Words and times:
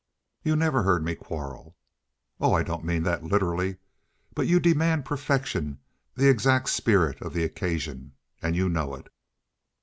"You 0.41 0.55
never 0.55 0.81
heard 0.81 1.05
me 1.05 1.13
quarrel." 1.13 1.77
"Oh, 2.39 2.53
I 2.55 2.63
don't 2.63 2.83
mean 2.83 3.03
that 3.03 3.23
literally. 3.23 3.77
But 4.33 4.47
you 4.47 4.59
demand 4.59 5.05
perfection—the 5.05 6.27
exact 6.27 6.69
spirit 6.69 7.21
of 7.21 7.33
the 7.35 7.43
occasion, 7.43 8.13
and 8.41 8.55
you 8.55 8.67
know 8.67 8.95
it." 8.95 9.09